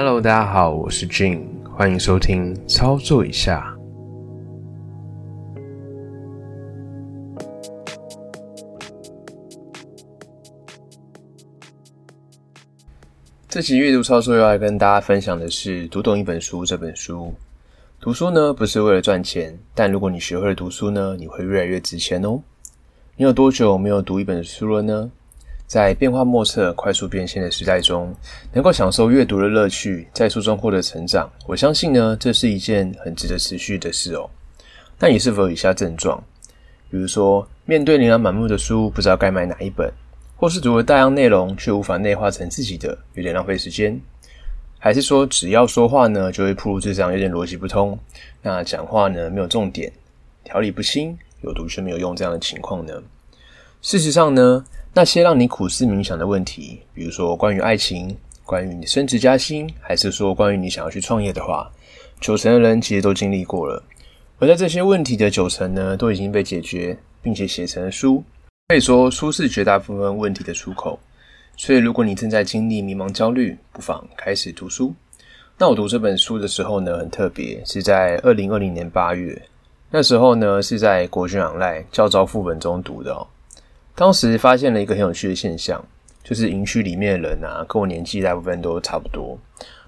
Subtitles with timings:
[0.00, 1.40] Hello，大家好，我是 Jin，
[1.74, 3.76] 欢迎收听操作一下。
[13.48, 17.34] 这期阅读操作要来跟大家分享的是《读懂一本书》这本书。
[17.98, 22.40] 读书呢，不是为了赚钱，但如果你学会了读书呢，你会越来越值钱哦。
[23.16, 25.10] 你有多久没有读一本书了呢？
[25.68, 28.12] 在变化莫测、快速变现的时代中，
[28.54, 34.28] 能够享受阅读的乐趣，在书中获得成长，我相信呢，这是一件很值得持续的事哦。
[34.98, 36.20] 那你是否有以下症状？
[36.90, 39.92] 比如说，面对琳琅满目的书，不知道该买哪一本，
[40.36, 44.00] 或是读了大量内容却无法内化成自己的，有点浪费时间；
[44.78, 47.98] 还是说，只要说话呢，就会暴露智商，有点逻辑不通，
[48.40, 49.92] 那讲话呢没有重点，
[50.42, 51.18] 条理不清。
[51.42, 53.00] 有读却没有用这样的情况呢？
[53.80, 61.70] 事实上呢，那些让你苦思冥想的问题，比如说关于爱情、关于你升职加薪，还是说关于你想要去创业的话，
[62.20, 63.82] 九成的人其实都经历过了。
[64.40, 68.22] 而在这些问题的九成呢，都已经被解决，并且写成了书。
[68.68, 70.98] 可以说，书是绝大部分问题的出口。
[71.56, 74.94] 所以，如果你正在经历迷茫、焦虑，不妨开始读书。
[75.56, 79.40] 那我读这本书的时候呢，很特别，是在二零二零年八月。
[79.90, 83.26] 那时候呢，是在国军养赖教招副本中读的哦。
[83.98, 85.84] 当时发现了一个很有趣的现象，
[86.22, 89.36] 就是营区里面的人啊，跟我年纪大部分都差不多。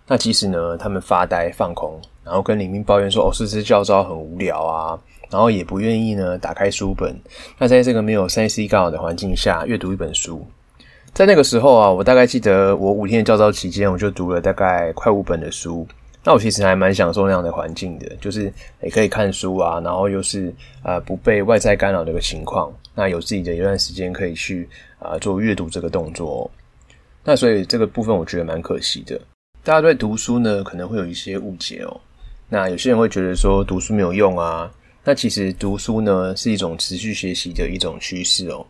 [0.04, 4.98] 那其实呢，他们发呆放空，然后跟李明抱怨说：“哦，这次教招很无聊啊。”
[5.30, 7.16] 然后也不愿意呢打开书本。
[7.56, 10.44] 那在这个没有三 C 干扰的环境下，阅读一本书。
[11.14, 15.86] 在那个时候啊，我大概记得我五天的教招期间，我就读了大概快五本的书。
[16.22, 24.68] 那我其实还蛮享受那样的环境的，就是也可以看书啊，然后又是啊不被外在干扰的一个情况，那有自己的一段时间可以去
[24.98, 26.50] 啊做阅读这个动作。
[27.24, 29.18] 那所以这个部分我觉得蛮可惜的。
[29.62, 32.00] 大家对读书呢可能会有一些误解哦。
[32.48, 34.70] 那有些人会觉得说读书没有用啊，
[35.04, 38.66] 那其实读书呢是一种持续学习的一种趋势哦。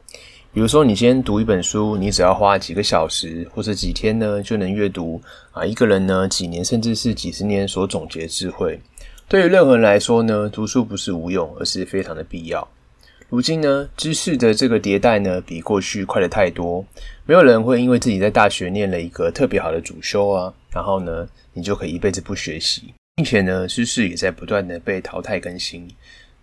[0.52, 5.22] 比如说，你先读一本书，你只要花几个小时或者几天呢，就能阅读
[5.52, 8.80] 啊一个人呢几年甚至是几十年所总结智慧。
[9.28, 12.66] 对于任何人来说呢，读书不是无用，而是非常的必要。
[13.28, 16.84] 如今呢，知识的这个迭代呢，比过去快的太多。
[17.26, 25.88] 没有人会因为自己在大学念了一个特别好的主修啊，然后呢，你就可以一辈子不学习，并且呢，知识也在不断的被淘汰更新。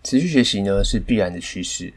[0.02, 1.92] 持续学习呢，是必然的趋势。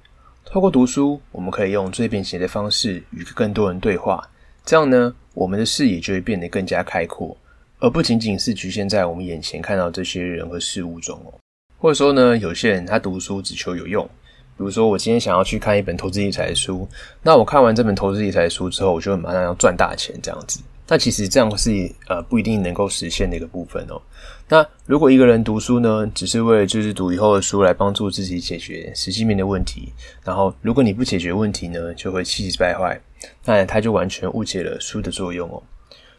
[0.53, 4.22] 透过读书，我们可以用最便捷的方式与更多人对话，
[4.66, 7.38] 这样呢，我们的视野就会变得更加开阔，
[7.79, 11.31] 而不仅仅是局限在我们眼前看到这些人和事物中哦。
[11.78, 14.09] 或者说呢，有些人他读书只求有用，比
[14.57, 16.85] 如说我今天想要去看一本投资理财书，
[17.23, 20.59] 那我看完这本投资理财书之后，我就马上要赚大钱这样子。
[20.91, 24.02] 那其实这样是呃不一定能够实现的一个部分哦。
[24.50, 33.00] 那如果一个人读书呢，只是为了就是读以后的书来帮助自己解决实际面的问题，然后如果你不解决问题呢，就会气急败坏，
[33.46, 35.63] 那他就完全误解了书的作用哦。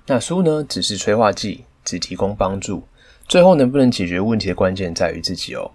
[0.07, 2.83] 那书呢，只是催化剂，只提供帮助，
[3.29, 5.71] 最后能不能解决问题的关键在于自己哦。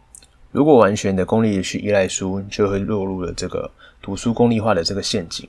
[0.51, 3.69] 如果完全的功利去依赖书，就会落入了这个
[4.01, 5.47] 读书功利化的这个陷阱。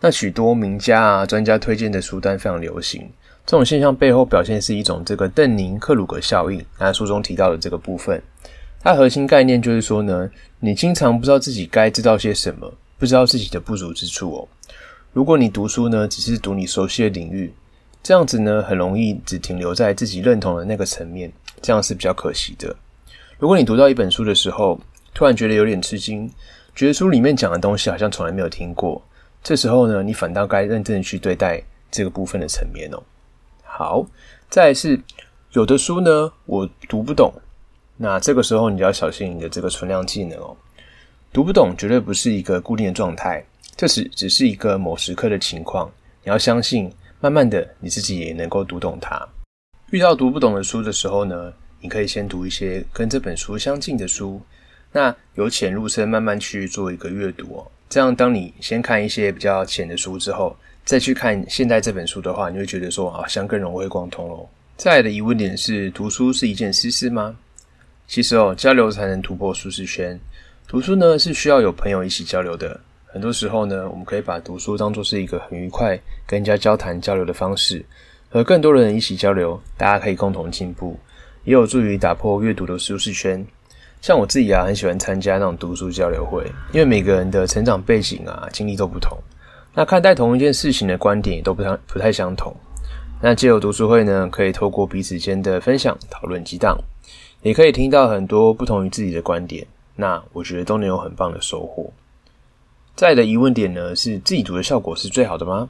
[0.00, 3.06] 那许多名家啊、专家推荐的书单非常流行，
[3.44, 6.64] 这种现象背后表现是一种这个邓宁克鲁格效应。
[6.78, 8.22] 那书中提到的这个部分，
[8.82, 14.48] 它核心概念就是说呢，你经常不知道自己该知道些什么，不知道自己的不足之处哦。
[15.12, 17.52] 如果你读书呢，只是读你熟悉的领域，
[18.02, 21.30] 这样子呢，很容易只停留在自己认同的那个层面，
[21.60, 22.74] 这样是比较可惜的。
[23.38, 24.80] 如果你读到一本书的时候，
[25.12, 26.30] 突然觉得有点吃惊，
[26.74, 29.02] 觉得书里面讲的东西好像从来没有听过。
[29.42, 33.02] 这时候呢，你反倒该认真的去对待这个部分的层面哦。
[33.62, 34.06] 好，
[34.48, 35.00] 再是
[35.52, 37.32] 有的书呢，我读不懂，
[37.96, 40.56] 那这个时候你就要小心你的这个存量技能哦。
[41.32, 43.44] 读不懂绝对不是一个固定的状态，
[43.76, 45.90] 这只只是一个某时刻的情况。
[46.22, 49.26] 你要相信，慢慢的你自己也能够读懂它。
[49.90, 54.40] 遇到读不懂的书的时候呢，你可以先读一些跟这本书相近的书，
[54.92, 57.66] 那由浅入深，慢慢去做一个阅读哦。
[57.90, 64.48] 这样，当你先看一些比较浅的书之后，再去看现在这本书的话，你会觉得说，好像更融会贯通喽。
[64.76, 67.36] 再来的疑问点是，读书是一件私事吗？
[68.06, 70.16] 其实哦，交流才能突破舒适圈。
[70.68, 72.78] 读书呢，是需要有朋友一起交流的。
[73.06, 75.98] 很多时候呢，我们可以把读书当做是一个很愉快
[76.28, 77.84] 跟人家交谈交流的方式，
[78.28, 80.96] 和更多的人一起交流，大家可以共同进步，
[81.42, 83.44] 也有助于打破阅读的舒适圈。
[84.00, 89.18] 像我自己啊，很喜欢参加那种读书交流会，因为每个人的成长背景啊、经历都不同，
[89.74, 92.54] 那看待同一件事情的观点也都不太不太相同。
[93.20, 96.78] 那借由读书会呢，可以透过彼此间的分享、讨论、激荡，
[97.42, 99.66] 也可以听到很多不同于自己的观点。
[99.96, 101.92] 那我觉得都能有很棒的收获。
[102.96, 105.68] 再的疑问点呢，是自己读的效果是最好的吗？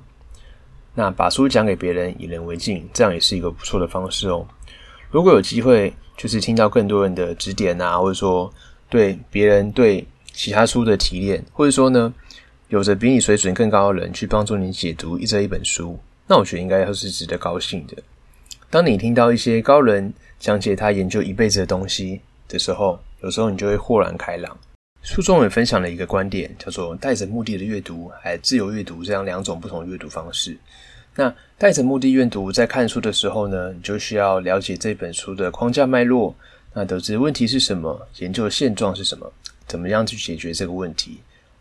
[0.95, 4.47] 那把书讲给别人，以人为镜，这样也是一个不错的方式哦。
[5.11, 8.53] 如果有机会，就是听到更多人的指点啊，或者说
[8.89, 12.13] 对别人对其他书的提炼，或者说呢，
[12.69, 15.99] 有着比你水准更高的人去帮助你解读一这一本书。
[16.29, 17.97] 那我觉得应该都是值得高兴的。
[18.71, 24.57] 当你听到一些高人讲解他研究一辈子的东西的时候，有时候你就会豁然开朗。
[25.03, 30.57] 书中也分享了一个观点，叫做带着目的的阅读，还自由阅读这样两种不同阅读方式。
[31.17, 36.35] 那带着目的阅读，在看书的时候呢，你就需要了解这本书的框架脉络，
[36.73, 39.31] 那得知问题是什么，研究的现状是什么，
[39.67, 41.19] 怎么样去解决这个问题。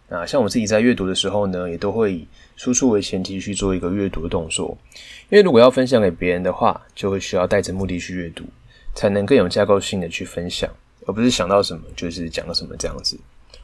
[0.08, 2.28] 那像我自己在阅读的时候呢，也都会以。
[2.56, 4.78] 输出为前提去做一个阅读的动作，
[5.30, 8.44] 因为如果要分享给别人的话，就会需要带着目的去阅读，
[8.94, 10.70] 才能更有架构性的去分享，
[11.08, 13.18] 而不是想到什么就是讲了什么这样子。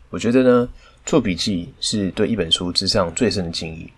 [0.10, 0.70] 我觉得呢，
[1.06, 3.92] 做笔记是对一本书之上最深的敬意，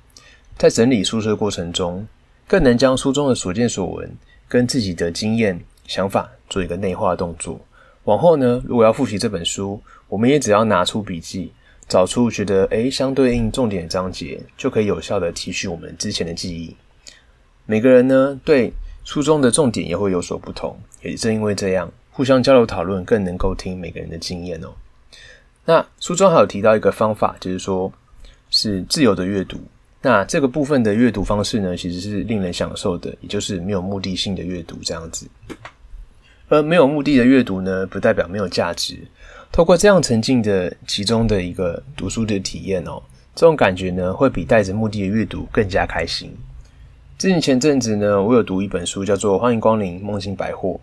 [0.57, 2.07] 在整理书的过程中，
[2.47, 4.11] 更能将书中的所见所闻
[4.47, 7.59] 跟自己的经验想法做一个内化动作。
[8.05, 11.51] 往后呢，如果要复习这本书，我们也只要拿出笔记。
[11.87, 16.75] 找出觉得诶相对应重点章节，就可以有效的提取我们之前的记忆。
[17.65, 18.73] 每个人呢对
[19.05, 24.67] 书中的重点也会有所不同，也正因为这样，互相交流讨论更能够听每个人的经验哦。
[25.63, 27.89] 那书中还有提到一个方法，就是说
[28.49, 29.57] 是自由的阅读。
[30.01, 35.27] 那这个部分的阅读方式呢，其实是令人享受的，也就是没有目的性的阅读这样子。
[36.49, 38.97] 而没有目的的阅读呢，不代表没有价值。
[39.51, 43.01] 透过这样沉浸的其中的一个读书的体验哦，
[43.35, 46.31] 这种感觉呢，会比带着目的的阅读更加开心。
[47.17, 50.79] 之前前阵子呢，我有读一本书，叫做《欢迎光临梦境百货》。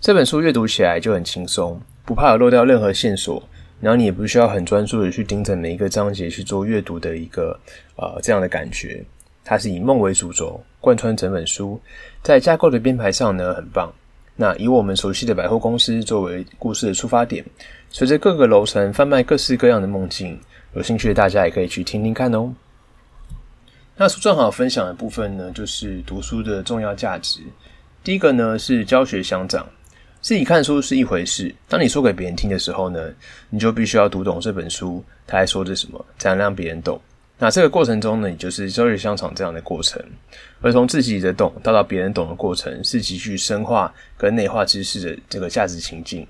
[0.00, 3.42] 这本书阅读起来就很轻松，不怕有漏掉任何线索，
[3.80, 7.58] 然后你也不需要很专注的去盯着每一个章节去做阅读的一个
[7.96, 9.02] 呃这样的感觉。
[9.42, 11.80] 它是以梦为主轴，贯穿整本书，
[12.22, 13.92] 在架构的编排上呢很棒。
[14.36, 17.44] 那以我们熟悉的百货公司作为故事的出发点。
[17.90, 20.38] 随着各个楼层贩卖各式各样的梦境，
[20.74, 22.52] 有兴趣的大家也可以去听听看哦。
[23.96, 27.40] 那书正好分享的部分呢，就是读书的重要价值。
[28.04, 29.66] 第一个呢是教学相长，
[30.22, 33.10] 自己看书是一回事，当你说给别人听的时候呢，
[33.48, 37.00] 你就必须要读懂这本书，他在说着什么，才能让别人懂。
[37.38, 40.02] 那这个过程中呢，也就是教学相长这样的过程。
[40.60, 46.26] 而从自己的懂到到别人懂的过程，是极具深化跟内化知识的这个价值情境。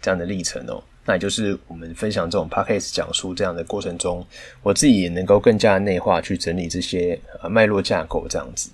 [0.00, 4.24] 这样的历程哦，那也就是我们分享这种 podcast 讲述这样的过程中，
[4.62, 8.70] 我自己也能够更加内化去整理这些呃脉络架构这样子。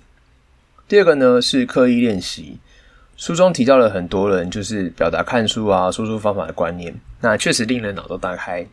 [0.87, 2.59] 第二个呢是刻意练习，
[3.17, 8.65] 书中提到了很多人就是表达看书啊说书方法的观念，那确实令人脑洞大开。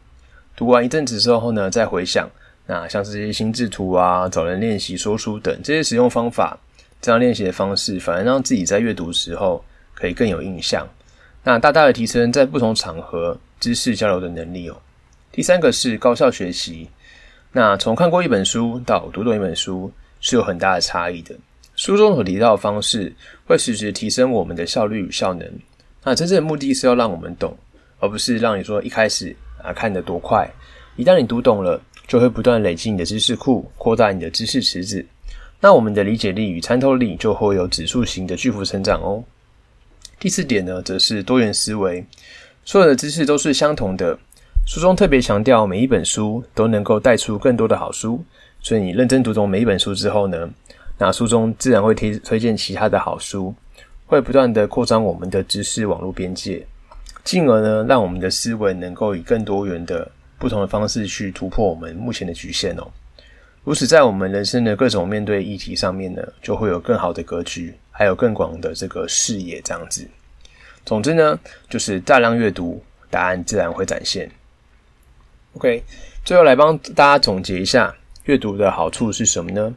[0.57, 2.29] 读完一阵子之后呢，再回想，
[2.67, 6.59] 那像是这些心智图啊、找人练习说书等这些使用方法，
[7.01, 10.87] 这样练习的方式，反而让自己在阅读时候可以更有印象。
[11.45, 14.77] 那大大的提升在不同场合知识交流的能力哦。
[15.31, 16.89] 第三个是高效学习。
[17.53, 21.35] 那从看过一本书到读懂一本书是有很大的差异的。
[21.85, 23.13] 书中所提到的方式
[23.45, 25.45] 会实时提升我们的效率与效能。
[26.05, 27.57] 那真正的目的是要让我们懂，
[27.99, 30.49] 而不是让你说一开始啊看得多快。
[30.95, 35.05] 一旦你读懂了，就会不断累积你的知识库，扩大你的知识池子。
[35.59, 39.25] 那我们的理解力与参透力就会有指数型的巨幅成长哦。
[40.21, 42.07] 第四点呢，则是多元思维，
[42.65, 44.17] 所有的知识都是相同的。
[44.69, 48.25] 书中特别强调，每一本书都能够带出更多的好书，
[48.61, 50.49] 所以你认真读懂每一本书之后呢，
[51.03, 53.53] 那书中自然会推推荐其他的好书，
[54.07, 56.65] 会不断的扩张我们的知识网络边界，
[57.25, 62.87] 进而呢，让我们的思维能够以更多元的不同的方式去突破我们目前的局限哦。
[63.65, 67.75] 如此，在我们人生的各种面对议题上面呢，就会有更好的格局。
[67.91, 70.09] 还有更广的这个视野，这样子。
[70.87, 74.31] 总之呢，就是大量阅读，答案自然会展现。
[75.55, 75.83] OK，
[76.25, 77.95] 最后来帮大家总结一下，
[78.25, 79.75] 阅读的好处是什么呢？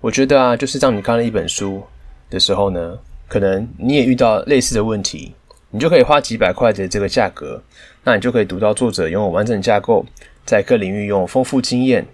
[0.00, 1.82] 我觉得啊，就是当你看了一本书
[2.30, 5.34] 的时候呢，可能你也遇到类似的问题，
[5.70, 7.62] 你就可以花几百块的这个价格，
[8.02, 10.06] 那你就可以读到作者拥有完整架构，
[10.46, 12.06] 在各领域拥有丰富经验。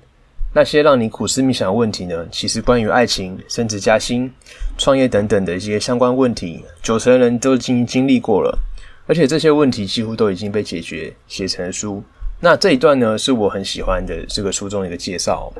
[0.52, 2.26] 那些让你苦思冥想的问题呢？
[2.32, 4.28] 其实关于爱情、升职加薪、
[4.76, 8.58] 创业等等的一些相关问题，九成人都经经历过了，
[9.06, 12.02] 而且这些问题几乎都已经被解决，写成书，
[12.38, 15.52] 那这一段呢，是我很喜欢的这个书中的一个介绍，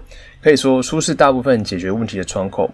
[0.43, 2.71] 可以说书是大部分解决问题的窗口。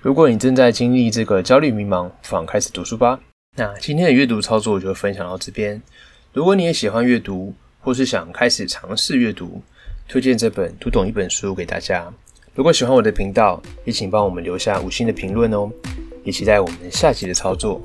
[0.00, 3.18] 如果你正在经历这个焦虑迷茫，不妨开始读书吧。
[3.56, 5.80] 那今天的阅读操作就分享到这边。
[6.32, 9.62] 如果你也喜欢阅读，或是想开始尝试阅读，
[10.08, 12.12] 推荐这本《读懂一本书》给大家。
[12.54, 15.70] 如果喜欢我的频道，也请帮我们留下五星的评论哦。
[16.24, 17.80] 也期待我们下集的操作。